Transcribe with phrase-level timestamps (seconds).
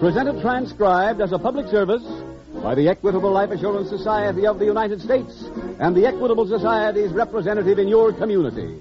[0.00, 2.04] Presented transcribed as a public service
[2.62, 5.42] by the Equitable Life Assurance Society of the United States
[5.80, 8.78] and the Equitable Society's representative in your community.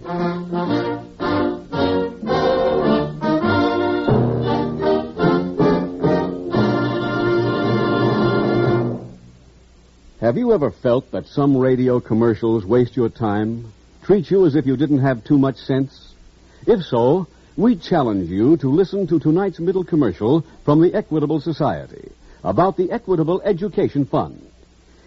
[10.21, 13.73] Have you ever felt that some radio commercials waste your time,
[14.03, 16.13] treat you as if you didn't have too much sense?
[16.67, 17.25] If so,
[17.57, 22.11] we challenge you to listen to tonight's middle commercial from the Equitable Society
[22.43, 24.39] about the Equitable Education Fund.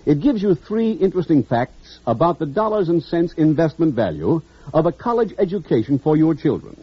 [0.04, 4.42] It gives you three interesting facts about the dollars and cents investment value
[4.74, 6.76] of a college education for your children,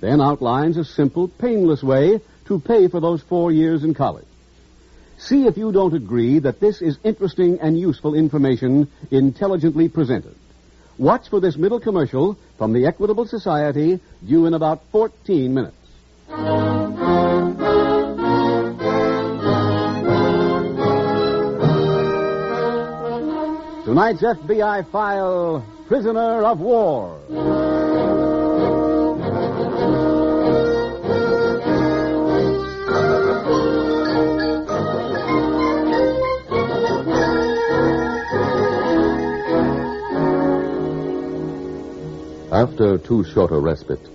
[0.00, 4.24] then outlines a simple, painless way to pay for those four years in college.
[5.18, 10.36] See if you don't agree that this is interesting and useful information intelligently presented.
[10.98, 15.76] Watch for this middle commercial from the Equitable Society due in about 14 minutes.
[23.84, 27.87] Tonight's FBI file Prisoner of War.
[42.50, 44.08] After too short a respite,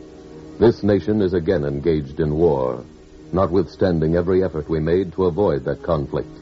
[0.58, 2.84] this nation is again engaged in war,
[3.32, 6.36] notwithstanding every effort we made to avoid that conflict.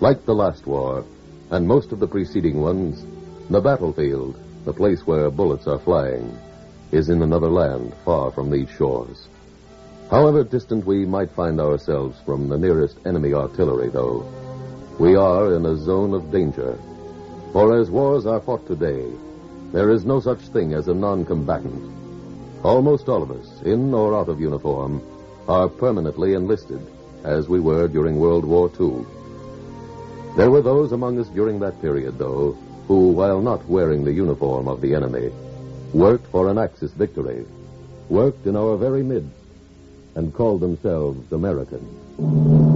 [0.00, 1.04] Like the last war,
[1.52, 3.06] and most of the preceding ones,
[3.50, 6.36] the battlefield, the place where bullets are flying,
[6.90, 9.28] is in another land far from these shores.
[10.10, 14.26] However distant we might find ourselves from the nearest enemy artillery, though,
[14.98, 16.76] we are in a zone of danger.
[17.52, 19.08] For as wars are fought today,
[19.72, 21.92] there is no such thing as a non-combatant.
[22.62, 25.02] Almost all of us, in or out of uniform,
[25.48, 26.80] are permanently enlisted,
[27.24, 29.04] as we were during World War II.
[30.36, 32.56] There were those among us during that period, though,
[32.88, 35.30] who, while not wearing the uniform of the enemy,
[35.92, 37.46] worked for an Axis victory,
[38.08, 39.30] worked in our very midst,
[40.14, 42.75] and called themselves Americans.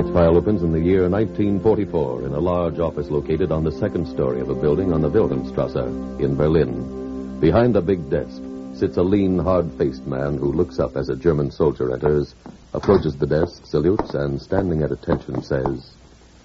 [0.00, 4.08] Tonight's file opens in the year 1944 in a large office located on the second
[4.08, 7.38] story of a building on the Wilhelmstrasse in Berlin.
[7.38, 8.40] Behind a big desk
[8.72, 12.34] sits a lean, hard-faced man who looks up as a German soldier enters,
[12.72, 15.92] approaches the desk, salutes, and standing at attention says,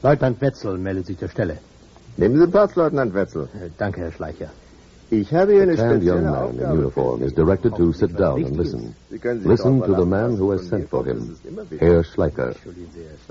[0.03, 1.57] Leutnant Wetzel meldet sich zur Stelle.
[2.17, 3.47] Nehmen Sie Platz, Leutnant Wetzel.
[3.53, 4.49] Äh, Danke, Herr Schleicher.
[5.11, 8.43] Ich habe hier eine The tanned young man in uniform is directed to sit down
[8.43, 8.95] and listen.
[9.11, 11.61] Sie können sich Listen to the man who has sent for him, das ist immer
[11.61, 11.81] wichtig.
[11.81, 12.55] Herr Schleicher.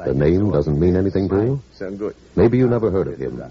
[0.05, 1.61] The name doesn't mean anything to you?
[2.37, 3.43] Maybe you never heard of him.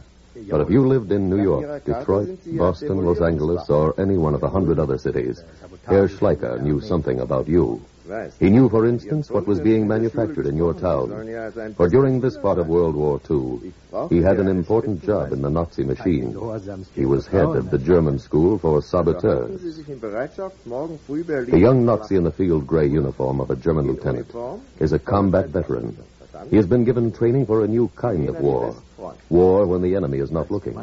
[0.50, 4.42] But if you lived in New York, Detroit, Boston, Los Angeles, or any one of
[4.42, 5.44] a hundred other cities,
[5.86, 7.82] Herr Schleicher knew something about you.
[8.40, 11.08] He knew, for instance, what was being manufactured in your town.
[11.78, 13.72] For during this part of World War II,
[14.10, 16.36] he had an important job in the Nazi machine.
[16.94, 19.62] He was head of the German school for saboteurs.
[19.62, 24.34] The young Nazi in the field gray uniform of a German lieutenant
[24.80, 25.98] is a combat veteran.
[26.50, 28.76] He has been given training for a new kind of war.
[29.30, 30.78] War when the enemy is not looking.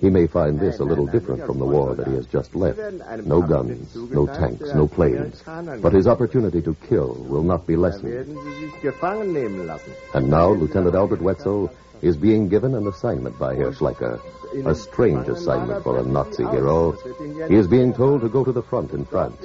[0.00, 2.78] He may find this a little different from the war that he has just left.
[3.24, 5.42] No guns, no tanks, no planes.
[5.80, 8.36] But his opportunity to kill will not be lessened.
[10.14, 11.70] And now Lieutenant Albert Wetzel
[12.02, 14.20] is being given an assignment by Herr Schleicher.
[14.66, 16.92] A strange assignment for a Nazi hero.
[17.48, 19.40] He is being told to go to the front in France,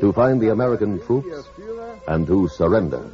[0.00, 1.48] to find the American troops
[2.08, 3.08] and to surrender.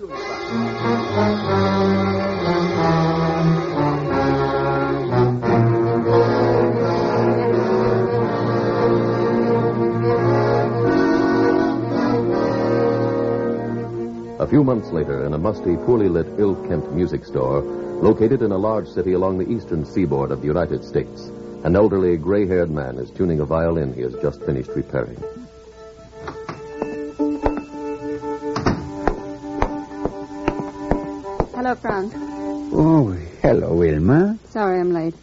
[14.38, 18.56] A few months later, in a musty, poorly lit, ill-kempt music store located in a
[18.58, 21.26] large city along the eastern seaboard of the United States,
[21.64, 25.16] an elderly, gray-haired man is tuning a violin he has just finished repairing.
[31.56, 32.12] Hello, Frank.
[32.72, 34.38] Oh, hello, Wilma.
[34.50, 35.14] Sorry I'm late.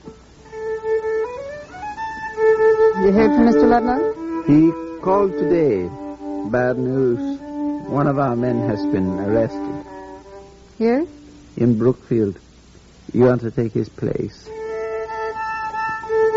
[3.04, 3.70] You heard from Mr.
[3.70, 4.44] Ludlow?
[4.44, 4.72] He
[5.02, 5.90] called today.
[6.50, 7.40] Bad news.
[7.90, 9.86] one of our men has been arrested
[10.78, 11.06] Here?
[11.58, 12.40] in Brookfield.
[13.14, 14.50] You are to take his place.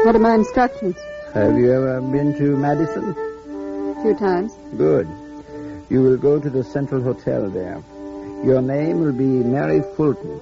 [0.05, 0.95] What are my instructions?
[1.33, 3.11] Have you ever been to Madison?
[3.97, 4.53] A few times.
[4.77, 5.09] Good.
[5.89, 7.83] You will go to the Central Hotel there.
[8.45, 10.39] Your name will be Mary Fulton.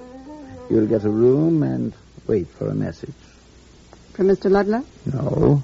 [0.69, 1.93] You'll get a room and
[2.27, 3.13] wait for a message.
[4.11, 4.51] From Mr.
[4.51, 4.83] Ludlow?
[5.05, 5.63] No.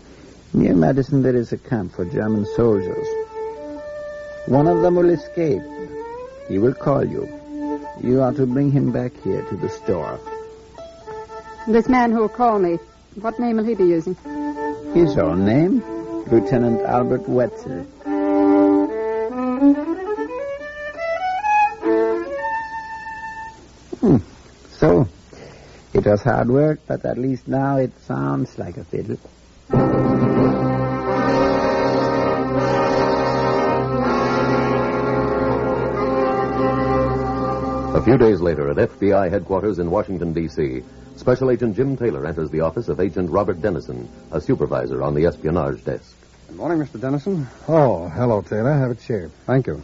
[0.53, 3.07] Near Madison there is a camp for German soldiers.
[4.45, 5.63] One of them will escape.
[6.47, 7.27] He will call you.
[8.01, 10.17] You are to bring him back here to the store.
[11.67, 12.79] This man who will call me,
[13.19, 14.15] what name will he be using?
[14.95, 15.83] His own name?
[16.31, 17.83] Lieutenant Albert Wetzel.
[23.99, 24.17] Hmm.
[24.71, 25.07] So,
[25.93, 29.19] it was hard work, but at least now it sounds like a fiddle.
[37.93, 40.81] A few days later, at FBI headquarters in Washington, D.C.,
[41.21, 45.27] Special Agent Jim Taylor enters the office of Agent Robert Dennison, a supervisor on the
[45.27, 46.15] espionage desk.
[46.47, 46.99] Good morning, Mr.
[46.99, 47.47] Dennison.
[47.67, 48.73] Oh, hello, Taylor.
[48.73, 49.29] Have a chair.
[49.45, 49.83] Thank you.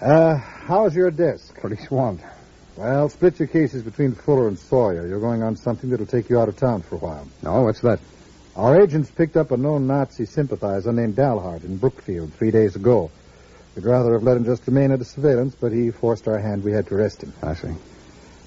[0.00, 1.54] Uh, how's your desk?
[1.60, 2.24] Pretty swamped.
[2.76, 5.06] Well, split your cases between Fuller and Sawyer.
[5.06, 7.28] You're going on something that'll take you out of town for a while.
[7.42, 8.00] No, what's that?
[8.56, 13.10] Our agents picked up a known Nazi sympathizer named Dalhart in Brookfield three days ago.
[13.76, 16.64] We'd rather have let him just remain under surveillance, but he forced our hand.
[16.64, 17.34] We had to arrest him.
[17.42, 17.74] I see.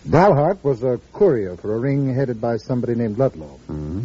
[0.10, 3.60] Dalhart was a courier for a ring headed by somebody named Ludlow.
[3.70, 4.04] Mm-hmm.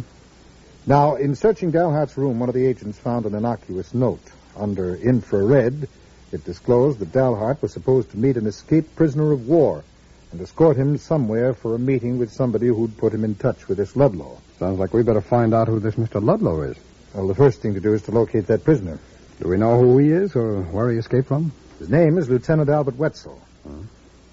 [0.85, 4.21] Now, in searching Dalhart's room, one of the agents found an innocuous note.
[4.55, 5.89] Under infrared,
[6.31, 9.83] it disclosed that Dalhart was supposed to meet an escaped prisoner of war
[10.31, 13.77] and escort him somewhere for a meeting with somebody who'd put him in touch with
[13.77, 14.39] this Ludlow.
[14.59, 16.23] Sounds like we better find out who this Mr.
[16.23, 16.77] Ludlow is.
[17.13, 18.99] Well, the first thing to do is to locate that prisoner.
[19.41, 21.51] Do we know who he is or where he escaped from?
[21.79, 23.41] His name is Lieutenant Albert Wetzel.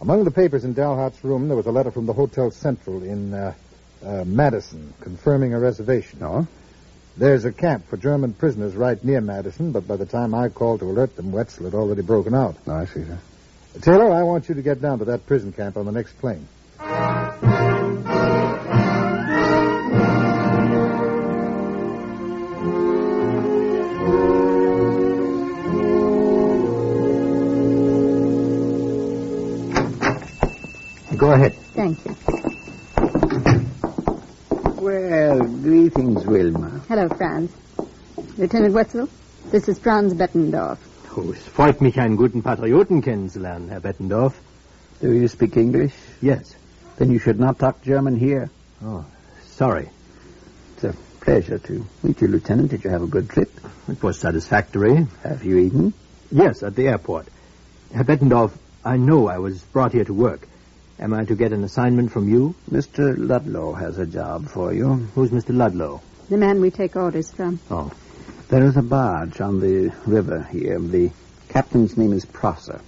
[0.01, 3.33] Among the papers in Dalhart's room, there was a letter from the Hotel Central in
[3.33, 3.55] uh,
[4.05, 6.19] uh, Madison confirming a reservation.
[6.21, 6.47] No.
[7.17, 10.81] There's a camp for German prisoners right near Madison, but by the time I called
[10.81, 12.57] to alert them, Wetzel had already broken out.
[12.67, 13.19] No, I see, sir.
[13.81, 16.47] Taylor, I want you to get down to that prison camp on the next plane.
[34.77, 36.83] Well, greetings, Wilma.
[36.89, 37.51] Hello, Franz.
[38.37, 39.09] Lieutenant Wetzel,
[39.51, 40.79] this is Franz Bettendorf.
[41.17, 44.35] Oh, es freut mich, einen guten Patrioten kennenzulernen, Herr Bettendorf.
[45.01, 45.95] Do you speak English?
[46.21, 46.55] Yes.
[46.97, 48.51] Then you should not talk German here.
[48.85, 49.07] Oh,
[49.47, 49.89] sorry.
[50.75, 52.71] It's a pleasure to meet you, Lieutenant.
[52.71, 53.51] Did you have a good trip?
[53.89, 55.07] It was satisfactory.
[55.23, 55.95] Have you eaten?
[56.31, 57.29] Yes, at the airport.
[57.95, 58.53] Herr Bettendorf,
[58.85, 60.49] I know I was brought here to work.
[60.99, 62.55] Am I to get an assignment from you?
[62.71, 63.15] Mr.
[63.19, 64.95] Ludlow has a job for you.
[65.15, 65.55] Who's Mr.
[65.55, 66.01] Ludlow?
[66.29, 67.59] The man we take orders from.
[67.71, 67.91] Oh,
[68.49, 70.79] There is a barge on the river here.
[70.79, 71.11] The
[71.49, 72.81] captain's name is Prosser.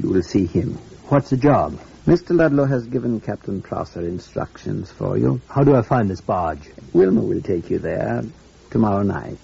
[0.00, 0.74] You will see him.
[1.08, 1.78] what's the job?
[2.06, 2.36] Mr.
[2.36, 5.40] Ludlow has given Captain Prosser instructions for you.
[5.48, 6.68] How do I find this barge?
[6.92, 8.22] Wilma will take you there
[8.70, 9.38] tomorrow night.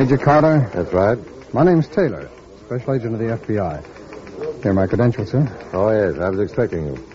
[0.00, 1.18] Major Carter, That's right.
[1.52, 2.26] my name's Taylor,
[2.64, 4.62] Special Agent of the FBI.
[4.62, 5.46] Here are my credentials, sir.
[5.74, 7.06] Oh, yes, I was expecting you.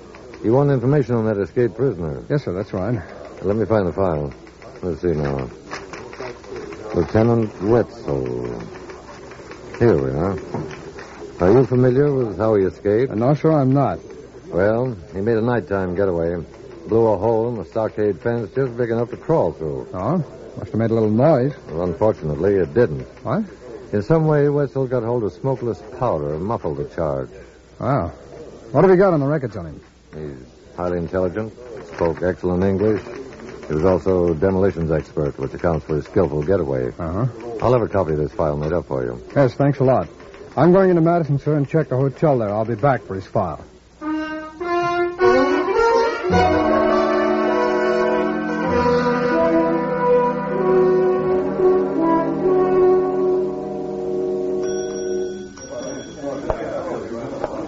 [0.43, 2.23] You want information on that escaped prisoner?
[2.29, 3.01] Yes, sir, that's right.
[3.41, 4.31] Let me find the file.
[4.83, 5.49] Let's see now.
[6.93, 8.59] Lieutenant Wetzel.
[9.79, 10.37] Here we are.
[11.39, 13.11] Are you familiar with how he escaped?
[13.11, 13.97] Uh, no, sir, I'm not.
[14.49, 16.35] Well, he made a nighttime getaway.
[16.87, 19.87] Blew a hole in the stockade fence just big enough to crawl through.
[19.91, 20.23] Oh?
[20.57, 21.53] Must have made a little noise.
[21.69, 23.03] Well, unfortunately, it didn't.
[23.23, 23.43] What?
[23.91, 27.29] In some way, Wetzel got hold of smokeless powder and muffled the charge.
[27.79, 28.07] Wow.
[28.71, 29.81] What have you got on the records on him?
[30.13, 31.53] He's highly intelligent,
[31.93, 33.01] spoke excellent English.
[33.67, 36.89] He was also a demolitions expert, which accounts for his skillful getaway.
[36.89, 37.27] Uh-huh.
[37.61, 39.21] I'll have a copy of this file made up for you.
[39.35, 40.07] Yes, thanks a lot.
[40.55, 42.49] I'm going into Madison, sir, and check the hotel there.
[42.49, 43.63] I'll be back for his file.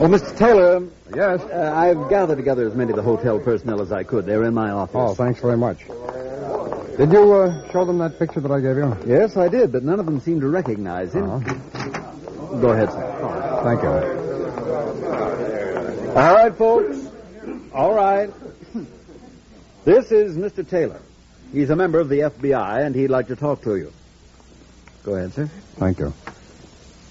[0.07, 0.37] Oh, Mr.
[0.37, 1.41] Taylor, Yes?
[1.41, 4.25] uh, I've gathered together as many of the hotel personnel as I could.
[4.25, 4.95] They're in my office.
[4.95, 5.79] Oh, thanks very much.
[6.95, 8.97] Did you uh, show them that picture that I gave you?
[9.05, 11.29] Yes, I did, but none of them seem to recognize him.
[11.29, 12.57] Uh-huh.
[12.61, 13.59] Go ahead, sir.
[13.65, 13.89] Thank you.
[16.15, 17.05] All right, folks.
[17.73, 18.31] All right.
[19.83, 20.65] This is Mr.
[20.65, 21.01] Taylor.
[21.51, 23.91] He's a member of the FBI, and he'd like to talk to you.
[25.03, 25.47] Go ahead, sir.
[25.75, 26.13] Thank you.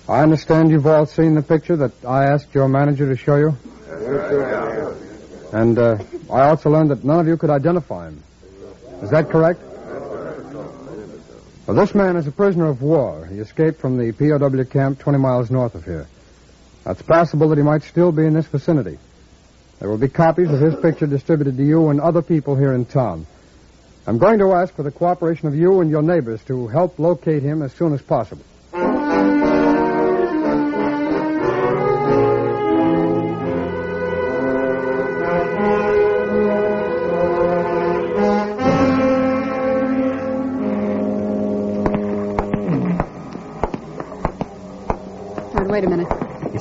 [0.09, 3.57] I understand you've all seen the picture that I asked your manager to show you.
[5.53, 5.99] And uh,
[6.31, 8.23] I also learned that none of you could identify him.
[9.03, 9.61] Is that correct?
[11.67, 13.27] Well, this man is a prisoner of war.
[13.27, 16.07] He escaped from the POW camp 20 miles north of here.
[16.87, 18.99] It's possible that he might still be in this vicinity.
[19.81, 22.85] There will be copies of his picture distributed to you and other people here in
[22.85, 23.27] town.
[24.07, 27.43] I'm going to ask for the cooperation of you and your neighbors to help locate
[27.43, 28.45] him as soon as possible.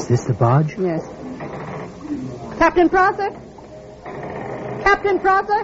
[0.05, 0.77] Is this the barge?
[0.77, 1.01] Yes.
[2.59, 3.31] Captain Prosser?
[4.83, 5.63] Captain Prosser?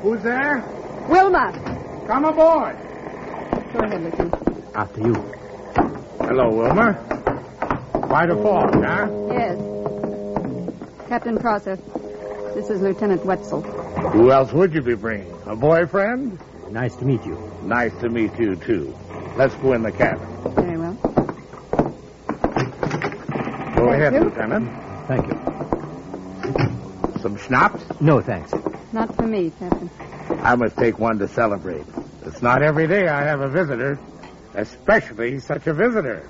[0.00, 0.62] Who's there?
[1.08, 2.04] Wilma.
[2.06, 2.76] Come aboard.
[3.72, 4.70] Go ahead, Lieutenant.
[4.76, 5.14] After you.
[6.20, 6.94] Hello, Wilma.
[7.94, 9.08] Quite a fall, huh?
[9.32, 9.58] Yes.
[11.08, 11.74] Captain Prosser,
[12.54, 13.62] this is Lieutenant Wetzel.
[13.62, 15.34] Who else would you be bringing?
[15.46, 16.38] A boyfriend?
[16.70, 17.36] Nice to meet you.
[17.62, 18.96] Nice to meet you, too.
[19.36, 20.28] Let's go in the cabin.
[20.54, 20.94] Very well.
[23.76, 24.20] Go ahead, you.
[24.20, 24.70] Lieutenant.
[25.08, 27.20] Thank you.
[27.20, 27.82] Some schnapps?
[28.00, 28.52] No, thanks.
[28.92, 29.90] Not for me, Captain.
[30.42, 31.84] I must take one to celebrate.
[32.24, 33.98] It's not every day I have a visitor,
[34.54, 36.28] especially such a visitor.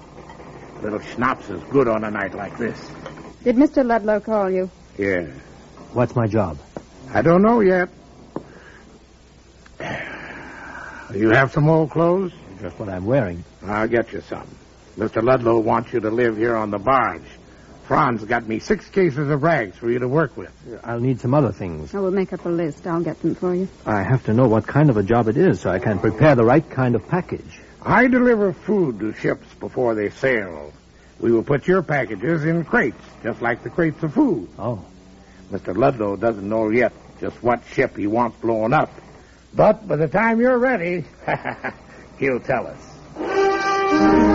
[0.82, 2.78] Little schnapps is good on a night like this.
[3.44, 3.84] Did Mr.
[3.84, 4.70] Ludlow call you?
[4.98, 5.26] Yeah.
[5.92, 6.58] What's my job?
[7.12, 7.88] I don't know yet.
[11.14, 12.32] You have some old clothes?
[12.60, 13.44] Just what I'm wearing.
[13.64, 14.46] I'll get you some.
[14.98, 15.22] Mr.
[15.22, 17.22] Ludlow wants you to live here on the barge.
[17.86, 20.52] Franz got me six cases of rags for you to work with.
[20.82, 21.94] I'll need some other things.
[21.94, 22.84] I will make up a list.
[22.86, 23.68] I'll get them for you.
[23.84, 26.34] I have to know what kind of a job it is so I can prepare
[26.34, 27.60] the right kind of package.
[27.80, 30.72] I deliver food to ships before they sail.
[31.20, 34.48] We will put your packages in crates, just like the crates of food.
[34.58, 34.84] Oh.
[35.52, 35.76] Mr.
[35.76, 38.90] Ludlow doesn't know yet just what ship he wants blown up.
[39.54, 41.04] But by the time you're ready,
[42.18, 44.25] he'll tell us.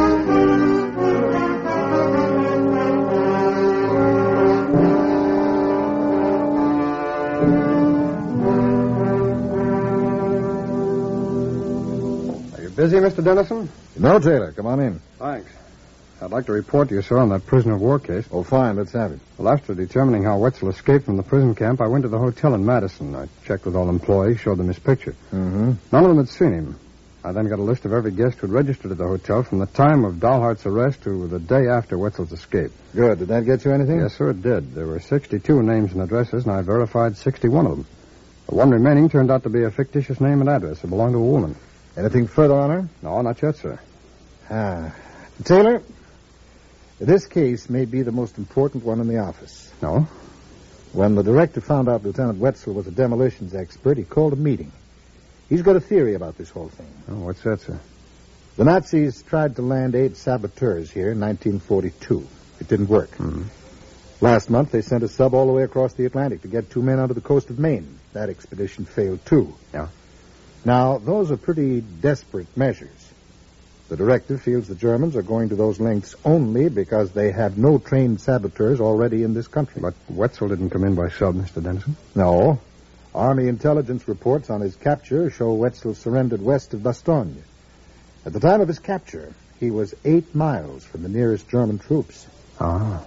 [12.82, 13.24] Busy, Mr.
[13.24, 13.70] Dennison?
[13.96, 14.54] No, Taylor.
[14.54, 15.00] Come on in.
[15.20, 15.52] Thanks.
[16.20, 18.26] I'd like to report to you, sir, on that prisoner of war case.
[18.32, 18.76] Oh, fine.
[18.76, 19.20] Let's have it.
[19.38, 22.56] Well, after determining how Wetzel escaped from the prison camp, I went to the hotel
[22.56, 23.14] in Madison.
[23.16, 25.12] I checked with all employees, showed them his picture.
[25.32, 25.74] Mm-hmm.
[25.92, 26.80] None of them had seen him.
[27.24, 29.68] I then got a list of every guest who'd registered at the hotel from the
[29.68, 32.72] time of Dalhart's arrest to the day after Wetzel's escape.
[32.96, 33.20] Good.
[33.20, 34.00] Did that get you anything?
[34.00, 34.74] Yes, sir, it did.
[34.74, 37.86] There were 62 names and addresses, and I verified 61 of them.
[38.50, 40.84] The one remaining turned out to be a fictitious name and address.
[40.84, 41.56] It belonged to a woman.
[41.98, 42.90] Anything further on her?
[43.02, 43.80] No, not yet, sir.
[44.50, 44.94] Ah.
[45.44, 45.82] Taylor,
[47.00, 49.72] this case may be the most important one in the office.
[49.82, 50.08] No?
[50.94, 54.72] When the director found out Lieutenant Wetzel was a demolitions expert, he called a meeting.
[55.50, 56.88] He's got a theory about this whole thing.
[57.10, 57.80] Oh, what's that, sir?
[58.58, 62.28] The Nazis tried to land eight saboteurs here in 1942.
[62.60, 63.12] It didn't work.
[63.12, 63.44] Mm-hmm.
[64.24, 66.82] Last month, they sent a sub all the way across the Atlantic to get two
[66.82, 67.98] men onto the coast of Maine.
[68.14, 69.56] That expedition failed, too.
[69.74, 69.88] Yeah.
[70.64, 72.90] Now, those are pretty desperate measures.
[73.90, 77.78] The director feels the Germans are going to those lengths only because they have no
[77.78, 79.82] trained saboteurs already in this country.
[79.82, 81.62] But Wetzel didn't come in by sub, Mr.
[81.62, 81.98] Dennison.
[82.16, 82.60] No.
[83.14, 87.44] Army intelligence reports on his capture show Wetzel surrendered west of Bastogne.
[88.26, 92.26] At the time of his capture, he was eight miles from the nearest German troops.
[92.60, 93.04] Ah.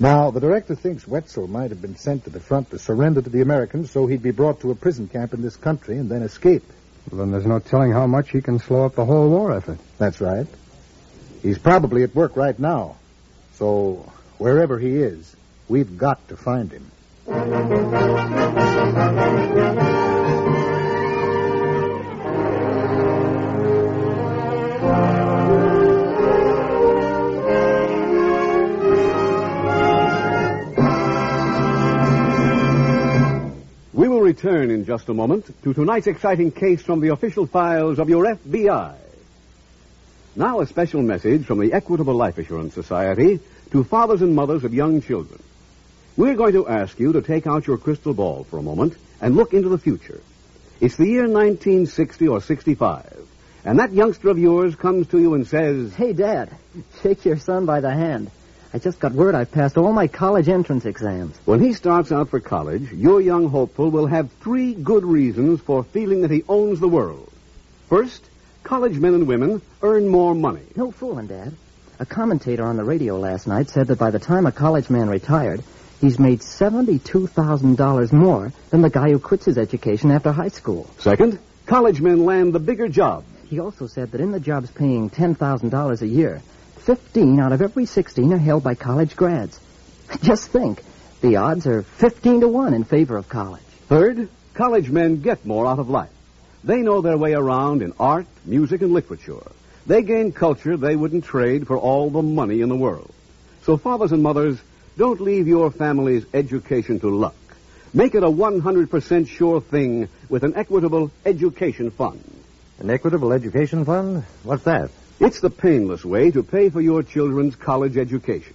[0.00, 3.28] Now, the director thinks Wetzel might have been sent to the front to surrender to
[3.28, 6.22] the Americans so he'd be brought to a prison camp in this country and then
[6.22, 6.62] escape.
[7.10, 9.78] Well, then there's no telling how much he can slow up the whole war effort.
[9.98, 10.46] That's right.
[11.42, 12.96] He's probably at work right now.
[13.54, 15.34] So, wherever he is,
[15.68, 16.90] we've got to find him.
[34.38, 38.24] Return in just a moment to tonight's exciting case from the official files of your
[38.24, 38.94] FBI.
[40.36, 43.40] Now, a special message from the Equitable Life Assurance Society
[43.72, 45.42] to fathers and mothers of young children.
[46.16, 49.34] We're going to ask you to take out your crystal ball for a moment and
[49.34, 50.20] look into the future.
[50.80, 53.26] It's the year 1960 or 65,
[53.64, 56.56] and that youngster of yours comes to you and says, Hey, Dad,
[57.02, 58.30] shake your son by the hand.
[58.72, 61.34] I just got word I've passed all my college entrance exams.
[61.46, 65.84] When he starts out for college, your young hopeful will have three good reasons for
[65.84, 67.32] feeling that he owns the world.
[67.88, 68.28] First,
[68.64, 70.64] college men and women earn more money.
[70.76, 71.54] No fooling, Dad.
[71.98, 75.08] A commentator on the radio last night said that by the time a college man
[75.08, 75.64] retired,
[76.02, 80.90] he's made $72,000 more than the guy who quits his education after high school.
[80.98, 83.24] Second, college men land the bigger job.
[83.46, 86.42] He also said that in the jobs paying $10,000 a year,
[86.88, 89.60] 15 out of every 16 are held by college grads.
[90.22, 90.82] Just think,
[91.20, 93.60] the odds are 15 to 1 in favor of college.
[93.88, 96.08] Third, college men get more out of life.
[96.64, 99.42] They know their way around in art, music, and literature.
[99.86, 103.12] They gain culture they wouldn't trade for all the money in the world.
[103.64, 104.58] So, fathers and mothers,
[104.96, 107.36] don't leave your family's education to luck.
[107.92, 112.24] Make it a 100% sure thing with an equitable education fund.
[112.78, 114.24] An equitable education fund?
[114.42, 114.90] What's that?
[115.20, 118.54] It's the painless way to pay for your children's college education.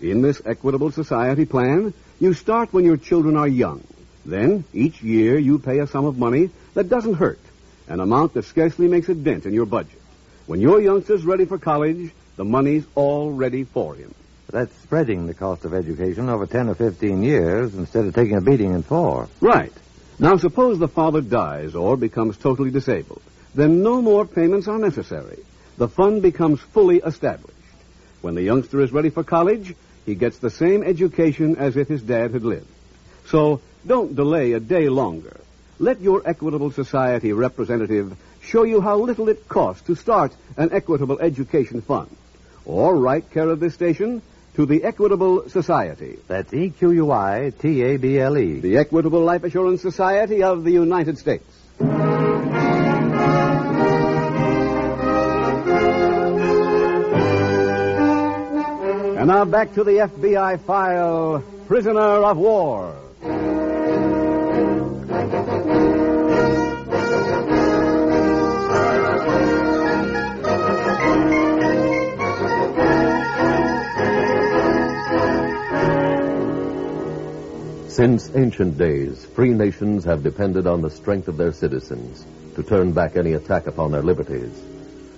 [0.00, 3.84] In this Equitable Society plan, you start when your children are young.
[4.26, 7.38] Then, each year, you pay a sum of money that doesn't hurt,
[7.86, 10.00] an amount that scarcely makes a dent in your budget.
[10.46, 14.12] When your youngster's ready for college, the money's all ready for him.
[14.50, 18.40] That's spreading the cost of education over 10 or 15 years instead of taking a
[18.40, 19.28] beating in four.
[19.40, 19.72] Right.
[20.18, 23.22] Now, suppose the father dies or becomes totally disabled.
[23.54, 25.44] Then no more payments are necessary.
[25.80, 27.56] The fund becomes fully established.
[28.20, 32.02] When the youngster is ready for college, he gets the same education as if his
[32.02, 32.68] dad had lived.
[33.28, 35.40] So don't delay a day longer.
[35.78, 41.18] Let your Equitable Society representative show you how little it costs to start an Equitable
[41.18, 42.14] Education Fund.
[42.66, 44.20] Or write care of this station
[44.56, 46.18] to the Equitable Society.
[46.28, 48.60] That's E Q U I T A B L E.
[48.60, 51.59] The Equitable Life Assurance Society of the United States.
[59.30, 62.96] Now back to the FBI file Prisoner of War.
[77.88, 82.90] Since ancient days, free nations have depended on the strength of their citizens to turn
[82.90, 84.60] back any attack upon their liberties.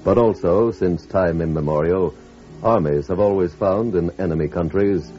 [0.04, 2.14] But also, since time immemorial,
[2.62, 5.10] armies have always found in enemy countries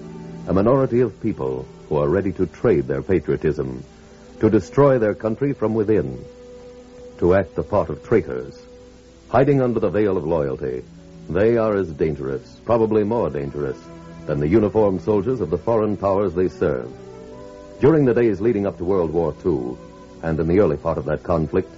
[0.48, 3.84] a minority of people who are ready to trade their patriotism,
[4.40, 6.24] to destroy their country from within,
[7.18, 8.62] to act the part of traitors.
[9.30, 10.84] Hiding under the veil of loyalty,
[11.30, 13.78] they are as dangerous, probably more dangerous,
[14.26, 16.92] than the uniformed soldiers of the foreign powers they serve.
[17.80, 19.78] During the days leading up to World War II,
[20.22, 21.70] and in the early part of that conflict,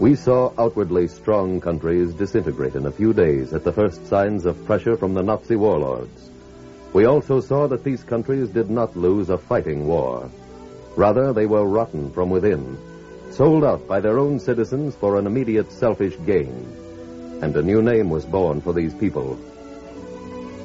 [0.00, 4.64] we saw outwardly strong countries disintegrate in a few days at the first signs of
[4.64, 6.30] pressure from the Nazi warlords.
[6.94, 10.30] We also saw that these countries did not lose a fighting war.
[10.96, 12.78] Rather, they were rotten from within,
[13.30, 16.66] sold out by their own citizens for an immediate selfish gain.
[17.42, 19.38] And a new name was born for these people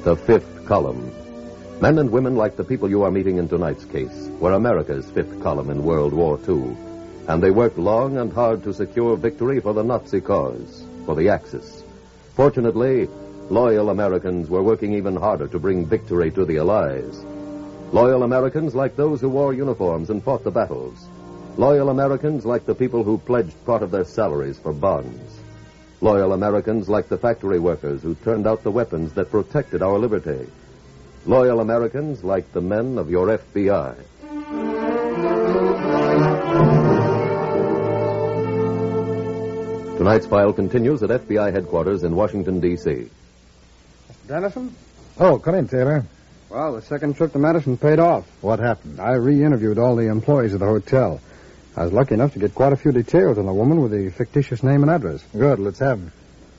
[0.02, 1.12] the Fifth Column.
[1.80, 5.42] Men and women like the people you are meeting in tonight's case were America's fifth
[5.42, 6.76] column in World War II,
[7.28, 11.28] and they worked long and hard to secure victory for the Nazi cause, for the
[11.28, 11.82] Axis.
[12.34, 13.08] Fortunately,
[13.50, 17.24] loyal Americans were working even harder to bring victory to the Allies.
[17.92, 21.06] Loyal Americans like those who wore uniforms and fought the battles.
[21.56, 25.40] Loyal Americans like the people who pledged part of their salaries for bonds.
[26.00, 30.46] Loyal Americans like the factory workers who turned out the weapons that protected our liberty
[31.26, 33.96] loyal Americans like the men of your FBI.
[40.06, 43.10] Tonight's file continues at FBI headquarters in Washington, D.C.
[44.28, 44.72] Dennison?
[45.18, 46.04] Oh, come in, Taylor.
[46.48, 48.24] Well, the second trip to Madison paid off.
[48.40, 49.00] What happened?
[49.00, 51.20] I re interviewed all the employees of the hotel.
[51.76, 54.10] I was lucky enough to get quite a few details on the woman with the
[54.10, 55.24] fictitious name and address.
[55.36, 56.12] Good, let's have them.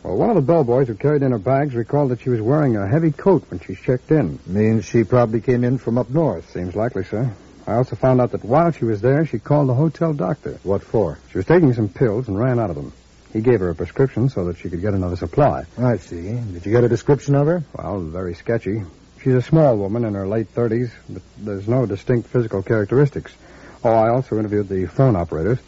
[0.03, 2.75] Well, one of the bellboys who carried in her bags recalled that she was wearing
[2.75, 4.39] a heavy coat when she checked in.
[4.45, 6.51] Means she probably came in from up north.
[6.51, 7.33] Seems likely, sir.
[7.65, 10.59] I also found out that while she was there, she called the hotel doctor.
[10.63, 11.17] What for?
[11.31, 12.91] She was taking some pills and ran out of them.
[13.37, 15.65] He gave her a prescription so that she could get another supply.
[15.77, 16.23] I see.
[16.23, 17.63] Did you get a description of her?
[17.77, 18.81] Well, very sketchy.
[19.21, 23.35] She's a small woman in her late 30s, but there's no distinct physical characteristics.
[23.83, 25.59] Oh, I also interviewed the phone operators.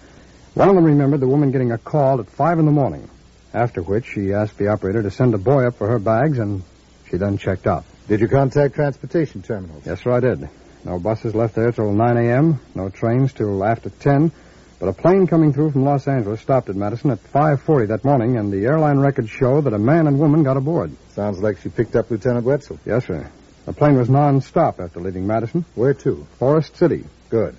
[0.56, 3.08] One of them remembered the woman getting a call at 5 in the morning,
[3.54, 6.64] after which she asked the operator to send a boy up for her bags, and
[7.12, 7.86] she then checked out.
[8.08, 9.84] Did you contact transportation terminals?
[9.86, 10.50] Yes, sir, I did.
[10.86, 14.32] No buses left there till 9 a.m., no trains till after 10,
[14.80, 18.38] but a plane coming through from Los Angeles stopped at Madison at 5.40 that morning,
[18.38, 20.92] and the airline records show that a man and woman got aboard.
[21.10, 22.80] Sounds like she picked up Lieutenant Wetzel.
[22.86, 23.30] Yes, sir.
[23.66, 25.66] The plane was non-stop after leaving Madison.
[25.76, 26.26] Where to?
[26.40, 27.06] Forest City.
[27.30, 27.56] Good.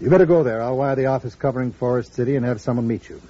[0.00, 0.62] You better go there.
[0.62, 3.20] I'll wire the office covering Forest City and have someone meet you.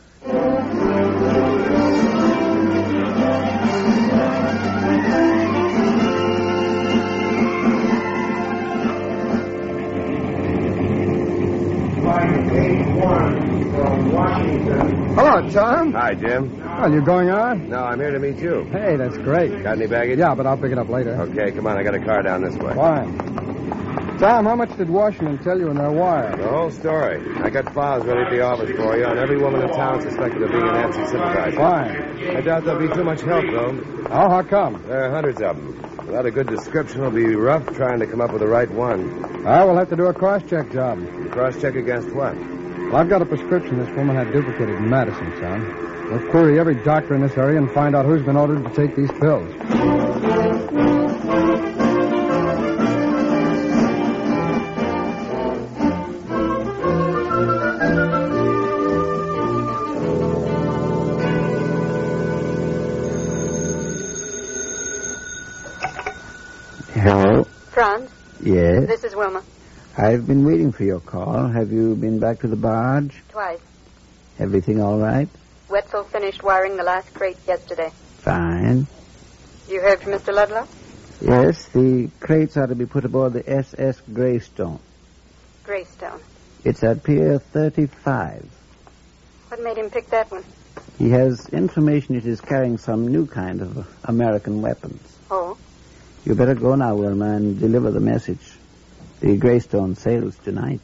[14.33, 15.93] Hello, Tom.
[15.93, 16.59] Hi, Jim.
[16.59, 17.69] Well, you going on?
[17.69, 18.65] No, I'm here to meet you.
[18.73, 19.63] Hey, that's great.
[19.63, 20.19] Got any baggage?
[20.19, 21.21] Yeah, but I'll pick it up later.
[21.23, 21.77] Okay, come on.
[21.77, 22.75] I got a car down this way.
[22.75, 23.19] Fine.
[24.19, 26.35] Tom, how much did Washington tell you in their wire?
[26.37, 27.21] The whole story.
[27.43, 30.43] I got files ready at the office for you on every woman in town suspected
[30.43, 31.57] of being a Nazi sympathizer.
[31.57, 32.37] Fine.
[32.37, 34.07] I doubt there'll be too much help, though.
[34.11, 34.83] Oh, how come?
[34.87, 36.07] There are hundreds of them.
[36.07, 39.45] Without a good description, it'll be rough trying to come up with the right one.
[39.45, 41.01] Ah, I will have to do a cross-check job.
[41.33, 42.35] Cross-check against what?
[42.93, 46.11] Well, I've got a prescription this woman had duplicated in Madison, Tom.
[46.11, 48.95] We'll query every doctor in this area and find out who's been ordered to take
[48.95, 50.02] these pills.
[69.97, 71.49] I've been waiting for your call.
[71.49, 73.23] Have you been back to the barge?
[73.29, 73.61] Twice.
[74.39, 75.29] Everything all right?
[75.69, 77.91] Wetzel finished wiring the last crate yesterday.
[78.19, 78.87] Fine.
[79.69, 80.33] You heard from Mr.
[80.33, 80.67] Ludlow?
[81.21, 84.81] Yes, the crates are to be put aboard the SS Greystone.
[85.63, 86.21] Greystone.
[86.65, 88.49] It's at Pier 35.
[89.49, 90.45] What made him pick that one?
[90.99, 95.03] He has information it is carrying some new kind of American weapons.
[95.31, 95.59] Oh?
[96.25, 98.57] You better go now, Wilma, and deliver the message.
[99.23, 100.81] The Greystone sails tonight.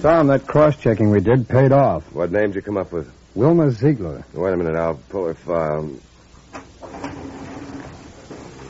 [0.00, 2.10] Tom, that cross-checking we did paid off.
[2.14, 3.12] What name did you come up with?
[3.34, 4.24] Wilma Ziegler.
[4.32, 4.76] Wait a minute.
[4.76, 5.90] I'll pull her file.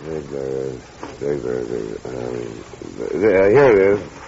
[0.04, 0.72] Ziegler,
[1.20, 2.18] Ziegler, Ziegler.
[2.18, 4.25] Um, here it is.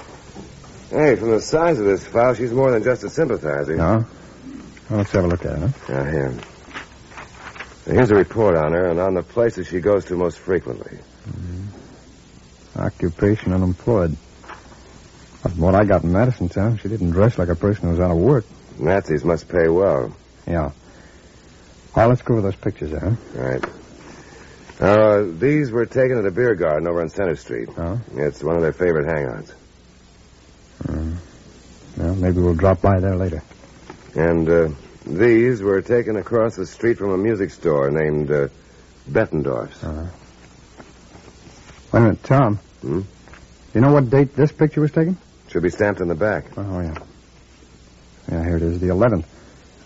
[0.90, 3.76] Hey, from the size of this file, she's more than just a sympathizer.
[3.76, 4.06] No?
[4.88, 5.68] Well, let's have a look at it, huh?
[5.88, 6.34] Yeah, here.
[7.84, 10.96] Here's a report on her and on the places she goes to most frequently.
[11.30, 11.66] hmm.
[12.78, 14.16] Occupation unemployed.
[15.42, 18.00] From what I got in Madison Town, she didn't dress like a person who was
[18.00, 18.44] out of work.
[18.78, 20.14] Nazis must pay well.
[20.46, 20.70] Yeah.
[21.94, 23.10] Well, let's go over those pictures huh?
[23.34, 23.64] Right.
[24.80, 27.68] Uh, these were taken at a beer garden over on Center Street.
[27.76, 28.00] Oh?
[28.14, 29.52] It's one of their favorite hangouts.
[31.98, 33.42] Well, maybe we'll drop by there later.
[34.14, 34.68] And uh,
[35.04, 38.48] these were taken across the street from a music store named uh,
[39.10, 39.82] Bettendorf's.
[39.82, 40.06] Uh-huh.
[41.92, 42.56] Wait a minute, Tom.
[42.82, 43.00] Hmm?
[43.74, 45.16] You know what date this picture was taken?
[45.48, 46.44] Should be stamped in the back.
[46.56, 46.94] Oh, yeah.
[48.30, 49.24] Yeah, here it is, the 11th.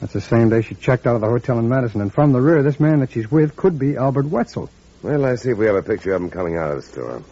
[0.01, 2.01] That's the same day she checked out of the hotel in Madison.
[2.01, 4.68] And from the rear, this man that she's with could be Albert Wetzel.
[5.03, 7.22] Well, let's see if we have a picture of him coming out of the store.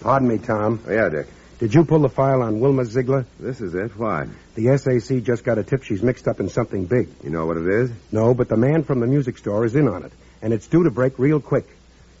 [0.00, 0.80] Pardon me, Tom.
[0.86, 1.26] Oh, yeah, Dick.
[1.58, 3.26] Did you pull the file on Wilma Ziegler?
[3.40, 3.98] This is it.
[3.98, 4.28] Why?
[4.54, 7.08] The SAC just got a tip she's mixed up in something big.
[7.24, 7.90] You know what it is?
[8.12, 10.84] No, but the man from the music store is in on it, and it's due
[10.84, 11.66] to break real quick.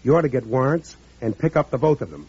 [0.02, 2.26] You ought to get warrants and pick up the both of them.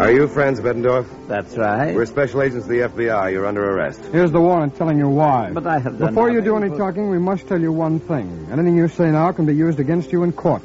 [0.00, 1.06] Are you Franz, Bettendorf?
[1.28, 1.94] That's right.
[1.94, 3.32] We're special agents of the FBI.
[3.32, 4.00] You're under arrest.
[4.12, 5.50] Here's the warrant telling you why.
[5.52, 8.00] But I have done Before you do any but- talking, we must tell you one
[8.00, 8.48] thing.
[8.50, 10.62] Anything you say now can be used against you in court.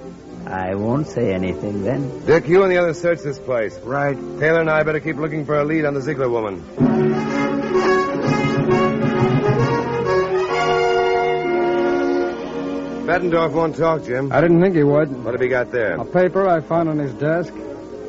[0.47, 2.25] I won't say anything then.
[2.25, 3.77] Dick, you and the others search this place.
[3.79, 4.15] Right.
[4.39, 6.63] Taylor and I better keep looking for a lead on the Ziegler woman.
[13.05, 14.31] Bettendorf won't talk, Jim.
[14.31, 15.23] I didn't think he would.
[15.23, 15.95] What have he got there?
[15.95, 17.53] A paper I found on his desk.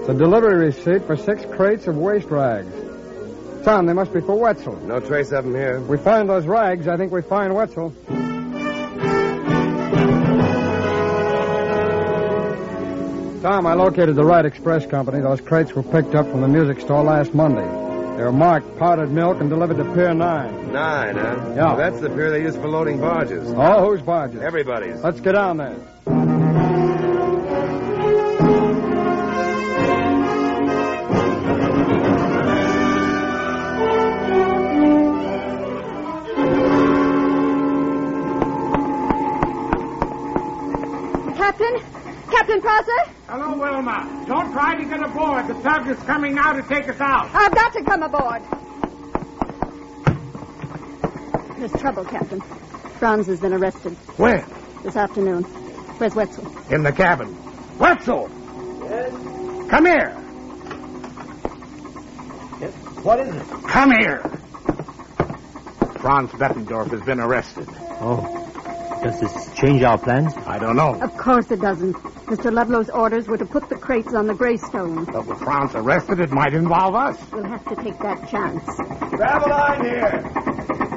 [0.01, 2.73] It's a delivery receipt for six crates of waste rags.
[3.65, 4.77] Tom, they must be for Wetzel.
[4.87, 5.81] No trace of them here.
[5.81, 7.93] We find those rags, I think we find Wetzel.
[13.43, 15.21] Tom, I located the Wright Express Company.
[15.21, 17.67] Those crates were picked up from the music store last Monday.
[18.17, 20.73] They were marked powdered milk and delivered to Pier 9.
[20.73, 21.53] Nine, huh?
[21.55, 21.67] Yeah.
[21.67, 23.53] Well, that's the pier they use for loading barges.
[23.55, 24.41] Oh, whose barges?
[24.41, 25.03] Everybody's.
[25.03, 25.77] Let's get down there.
[43.39, 44.25] Hello, Wilma.
[44.27, 45.47] Don't try to get aboard.
[45.47, 47.29] The tug is coming now to take us out.
[47.35, 48.43] I've got to come aboard.
[51.59, 52.41] There's trouble, Captain.
[52.99, 53.93] Franz has been arrested.
[54.17, 54.43] Where?
[54.85, 55.43] this afternoon.
[55.43, 56.47] Where's Wetzel?
[56.73, 57.37] In the cabin.
[57.79, 58.31] Wetzel!
[58.85, 59.13] Yes?
[59.69, 60.17] Come here.
[62.59, 62.73] Yes?
[63.05, 63.47] What is it?
[63.69, 64.21] Come here.
[66.01, 67.69] Franz Bettendorf has been arrested.
[68.01, 68.46] Oh.
[69.07, 70.35] Does this change our plans?
[70.47, 71.01] I don't know.
[71.01, 71.93] Of course it doesn't.
[72.27, 72.53] Mr.
[72.53, 75.05] Ludlow's orders were to put the crates on the Greystone.
[75.05, 77.17] But with Franz arrested, it might involve us.
[77.31, 78.65] We'll have to take that chance.
[79.11, 80.07] Grab a line here.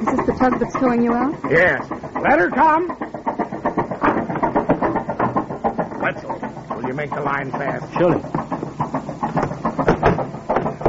[0.00, 1.38] Is this the tug that's towing you out?
[1.52, 1.88] Yes.
[1.88, 2.88] Let her come.
[6.00, 7.92] Wetzel, will you make the line fast?
[7.96, 8.22] Surely.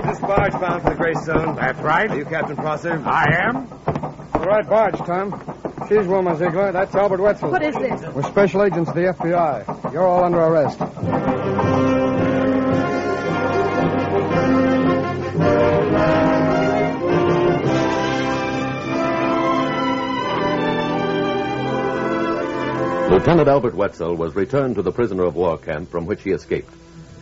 [0.10, 1.56] This barge bound for the Greystone.
[1.56, 2.10] That's right.
[2.10, 3.00] Are you Captain Prosser?
[3.06, 3.70] I am.
[4.34, 5.51] The right barge, Tom.
[5.92, 6.72] She's Wilma Ziegler.
[6.72, 7.52] That's Albert Wetzel.
[7.52, 8.02] What is this?
[8.14, 9.92] We're special agents of the FBI.
[9.92, 10.80] You're all under arrest.
[23.12, 26.74] Lieutenant Albert Wetzel was returned to the prisoner of war camp from which he escaped.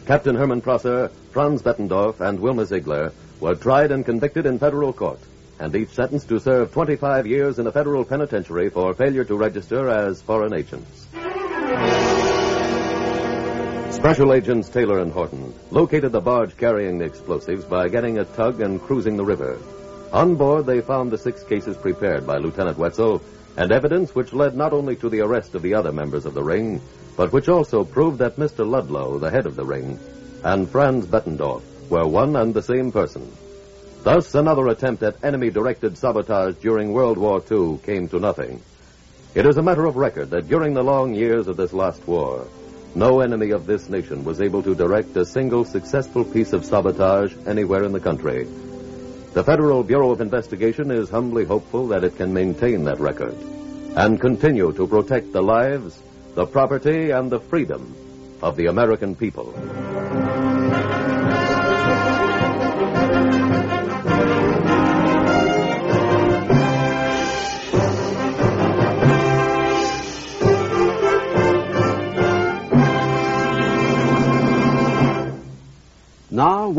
[0.05, 5.19] Captain Herman Prosser, Franz Bettendorf, and Wilma Ziegler were tried and convicted in federal court,
[5.59, 9.89] and each sentenced to serve 25 years in a federal penitentiary for failure to register
[9.89, 11.07] as foreign agents.
[13.91, 18.61] Special agents Taylor and Horton located the barge carrying the explosives by getting a tug
[18.61, 19.59] and cruising the river.
[20.13, 23.21] On board, they found the six cases prepared by Lieutenant Wetzel
[23.57, 26.43] and evidence which led not only to the arrest of the other members of the
[26.43, 26.81] ring,
[27.17, 28.65] but which also proved that Mr.
[28.65, 29.99] Ludlow, the head of the ring,
[30.45, 33.29] and Franz Bettendorf were one and the same person.
[34.03, 38.61] Thus, another attempt at enemy directed sabotage during World War II came to nothing.
[39.35, 42.47] It is a matter of record that during the long years of this last war,
[42.95, 47.35] no enemy of this nation was able to direct a single successful piece of sabotage
[47.45, 48.47] anywhere in the country.
[49.33, 53.35] The Federal Bureau of Investigation is humbly hopeful that it can maintain that record
[53.95, 56.01] and continue to protect the lives,
[56.35, 57.93] the property, and the freedom
[58.41, 59.53] of the American people.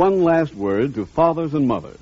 [0.01, 2.01] One last word to fathers and mothers.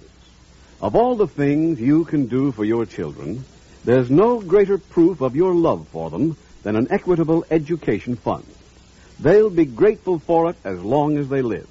[0.81, 3.45] Of all the things you can do for your children,
[3.85, 8.47] there's no greater proof of your love for them than an equitable education fund.
[9.19, 11.67] They'll be grateful for it as long as they live.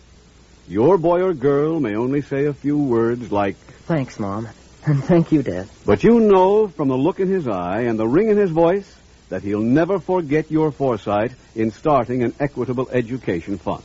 [0.68, 3.56] Your boy or girl may only say a few words like,
[3.88, 4.50] Thanks, Mom.
[4.86, 5.70] And thank you, Dad.
[5.86, 8.90] but you know from the look in his eye and the ring in his voice
[9.30, 13.84] that he'll never forget your foresight in starting an equitable education fund.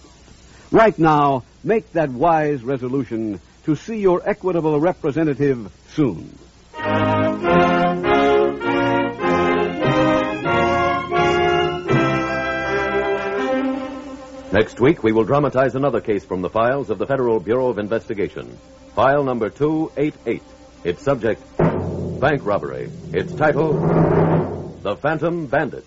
[0.72, 6.38] Right now, make that wise resolution to see your equitable representative soon.
[14.53, 17.79] Next week, we will dramatize another case from the files of the Federal Bureau of
[17.79, 18.59] Investigation.
[18.94, 20.42] File number 288.
[20.85, 22.90] Its subject, bank robbery.
[23.12, 23.72] Its title,
[24.83, 25.87] The Phantom Bandit.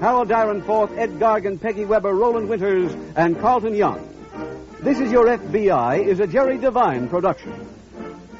[0.00, 4.08] Harold Dyrenforth, Ed Gargan, Peggy Weber, Roland Winters, and Carlton Young.
[4.80, 7.68] This is Your FBI is a Jerry Devine production.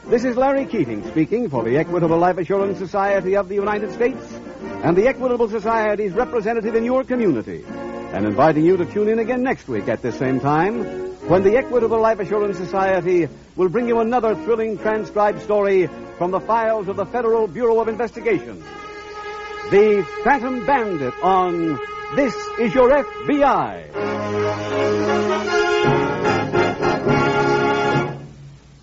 [0.07, 4.23] This is Larry Keating speaking for the Equitable Life Assurance Society of the United States
[4.85, 9.43] and the Equitable Society's representative in your community, and inviting you to tune in again
[9.43, 10.85] next week at this same time
[11.27, 16.41] when the Equitable Life Assurance Society will bring you another thrilling transcribed story from the
[16.41, 18.63] files of the Federal Bureau of Investigation.
[19.71, 21.79] The Phantom Bandit on
[22.17, 23.85] This Is Your FBI.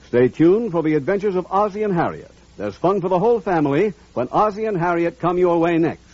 [0.09, 2.29] Stay tuned for the adventures of Ozzie and Harriet.
[2.57, 6.04] There's fun for the whole family when Ozzie and Harriet come your way next.